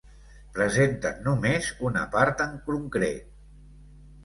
[0.53, 3.39] Presenten només una part en concret.